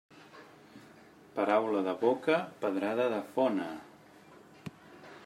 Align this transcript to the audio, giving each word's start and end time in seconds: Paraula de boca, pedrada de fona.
Paraula 1.35 1.83
de 1.89 1.95
boca, 2.05 2.39
pedrada 2.65 3.07
de 3.15 3.23
fona. 3.37 3.71